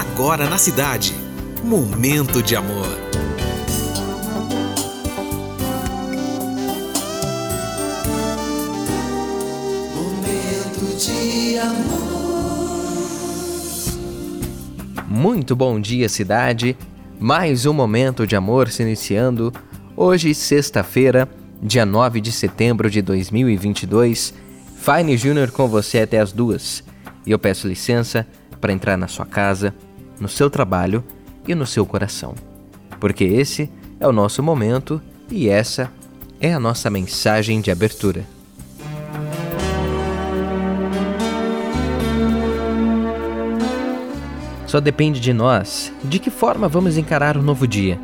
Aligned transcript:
agora 0.00 0.48
na 0.48 0.56
cidade. 0.56 1.14
Momento 1.62 2.42
de 2.42 2.56
amor. 2.56 2.88
Momento 9.94 10.96
de 10.96 11.58
amor. 11.58 11.90
Muito 15.06 15.54
bom 15.54 15.78
dia, 15.78 16.08
cidade. 16.08 16.78
Mais 17.18 17.66
um 17.66 17.74
momento 17.74 18.26
de 18.26 18.34
amor 18.34 18.70
se 18.70 18.82
iniciando. 18.82 19.52
Hoje, 19.94 20.32
sexta-feira, 20.32 21.28
dia 21.62 21.84
9 21.84 22.22
de 22.22 22.32
setembro 22.32 22.88
de 22.88 23.02
2022. 23.02 24.32
Fine 24.78 25.18
Júnior 25.18 25.50
com 25.50 25.68
você 25.68 25.98
até 25.98 26.20
as 26.20 26.32
duas. 26.32 26.82
E 27.26 27.30
eu 27.30 27.38
peço 27.38 27.68
licença 27.68 28.26
para 28.62 28.72
entrar 28.72 28.96
na 28.96 29.06
sua 29.06 29.26
casa, 29.26 29.74
no 30.20 30.28
seu 30.28 30.50
trabalho 30.50 31.02
e 31.48 31.54
no 31.54 31.66
seu 31.66 31.86
coração. 31.86 32.34
Porque 33.00 33.24
esse 33.24 33.70
é 33.98 34.06
o 34.06 34.12
nosso 34.12 34.42
momento 34.42 35.00
e 35.30 35.48
essa 35.48 35.90
é 36.38 36.52
a 36.52 36.60
nossa 36.60 36.90
mensagem 36.90 37.60
de 37.60 37.70
abertura. 37.70 38.24
Só 44.66 44.78
depende 44.78 45.18
de 45.18 45.32
nós 45.32 45.92
de 46.04 46.18
que 46.18 46.30
forma 46.30 46.68
vamos 46.68 46.96
encarar 46.96 47.36
o 47.36 47.40
um 47.40 47.42
novo 47.42 47.66
dia. 47.66 47.98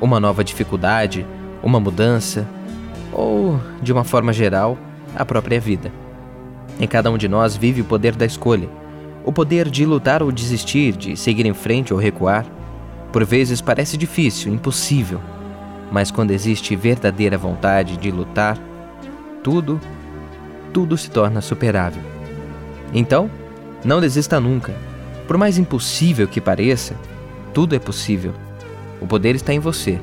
Uma 0.00 0.20
nova 0.20 0.44
dificuldade, 0.44 1.24
uma 1.62 1.80
mudança 1.80 2.46
ou, 3.12 3.58
de 3.80 3.92
uma 3.92 4.04
forma 4.04 4.32
geral, 4.32 4.76
a 5.16 5.24
própria 5.24 5.60
vida. 5.60 5.90
Em 6.78 6.86
cada 6.86 7.10
um 7.10 7.16
de 7.16 7.28
nós 7.28 7.56
vive 7.56 7.80
o 7.80 7.84
poder 7.84 8.16
da 8.16 8.26
escolha 8.26 8.68
o 9.24 9.32
poder 9.32 9.70
de 9.70 9.86
lutar 9.86 10.22
ou 10.22 10.30
desistir, 10.30 10.94
de 10.96 11.16
seguir 11.16 11.46
em 11.46 11.54
frente 11.54 11.94
ou 11.94 11.98
recuar, 11.98 12.44
por 13.10 13.24
vezes 13.24 13.60
parece 13.60 13.96
difícil, 13.96 14.52
impossível, 14.52 15.20
mas 15.90 16.10
quando 16.10 16.32
existe 16.32 16.76
verdadeira 16.76 17.38
vontade 17.38 17.96
de 17.96 18.10
lutar, 18.10 18.58
tudo, 19.42 19.80
tudo 20.72 20.96
se 20.96 21.10
torna 21.10 21.40
superável. 21.40 22.02
Então, 22.92 23.30
não 23.84 24.00
desista 24.00 24.38
nunca. 24.38 24.74
Por 25.26 25.38
mais 25.38 25.56
impossível 25.56 26.28
que 26.28 26.40
pareça, 26.40 26.94
tudo 27.52 27.74
é 27.74 27.78
possível. 27.78 28.34
O 29.00 29.06
poder 29.06 29.34
está 29.34 29.54
em 29.54 29.58
você. 29.58 29.98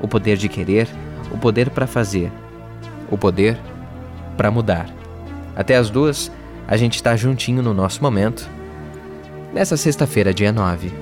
O 0.00 0.08
poder 0.08 0.36
de 0.36 0.48
querer, 0.48 0.88
o 1.32 1.38
poder 1.38 1.70
para 1.70 1.86
fazer, 1.86 2.30
o 3.10 3.16
poder 3.16 3.58
para 4.36 4.50
mudar. 4.50 4.88
Até 5.54 5.76
as 5.76 5.88
duas, 5.88 6.30
a 6.68 6.76
gente 6.76 6.96
está 6.96 7.16
juntinho 7.16 7.62
no 7.62 7.72
nosso 7.72 8.02
momento 8.02 8.55
nessa 9.56 9.74
sexta-feira, 9.74 10.34
dia 10.34 10.52
9. 10.52 10.92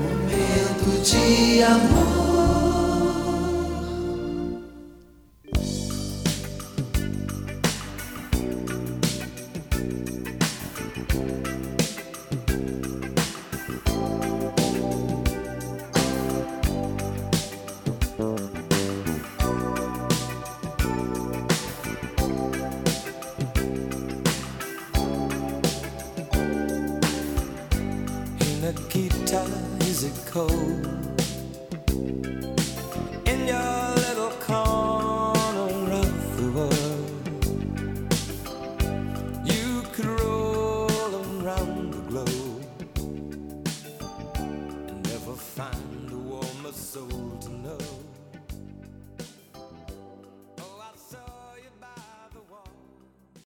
Momento 0.00 1.02
de 1.02 1.62
amor. 1.64 2.17
Nikita, 28.68 29.46
is 29.80 30.04
it 30.04 30.12
cold? 30.30 30.86